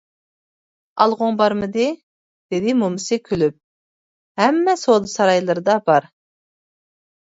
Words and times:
ئالغۇڭ 1.03 1.37
بارمىدى؟ 1.41 1.85
دېدى 2.55 2.75
مومىسى 2.81 3.21
كۈلۈپ، 3.29 3.61
ھەممە 4.45 4.79
سودا 4.89 5.17
سارايلىرىدا 5.17 5.83
بار! 5.91 6.15